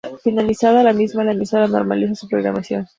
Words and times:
Finalizada 0.23 0.81
la 0.81 0.93
misma, 0.93 1.23
la 1.23 1.33
emisora 1.33 1.67
normaliza 1.67 2.15
su 2.15 2.27
programación. 2.27 2.87